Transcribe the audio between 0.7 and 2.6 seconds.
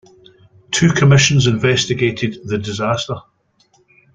Two commissions investigated the